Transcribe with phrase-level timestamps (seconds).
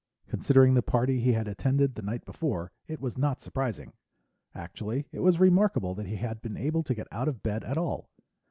[0.27, 3.93] Considering the party he had attended the night before, it was not surprising.
[4.55, 7.77] Actually, it was remarkable that he had been able to get out of bed at
[7.77, 8.09] all.